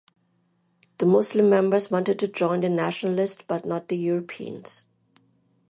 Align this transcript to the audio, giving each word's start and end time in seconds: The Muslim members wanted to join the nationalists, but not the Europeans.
The 0.97 1.05
Muslim 1.05 1.47
members 1.51 1.91
wanted 1.91 2.17
to 2.17 2.27
join 2.27 2.61
the 2.61 2.69
nationalists, 2.69 3.43
but 3.45 3.65
not 3.65 3.87
the 3.87 3.97
Europeans. 3.97 4.85